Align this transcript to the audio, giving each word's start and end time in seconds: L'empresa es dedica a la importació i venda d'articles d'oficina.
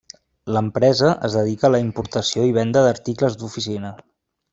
L'empresa 0.55 1.09
es 1.27 1.35
dedica 1.39 1.67
a 1.69 1.71
la 1.73 1.81
importació 1.87 2.47
i 2.53 2.57
venda 2.59 2.83
d'articles 2.87 3.37
d'oficina. 3.43 3.93